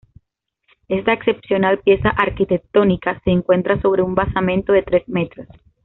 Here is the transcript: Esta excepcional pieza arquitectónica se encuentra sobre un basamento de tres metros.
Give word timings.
Esta 0.87 1.13
excepcional 1.13 1.77
pieza 1.77 2.09
arquitectónica 2.09 3.21
se 3.23 3.29
encuentra 3.29 3.79
sobre 3.83 4.01
un 4.01 4.15
basamento 4.15 4.73
de 4.73 4.81
tres 4.81 5.07
metros. 5.07 5.47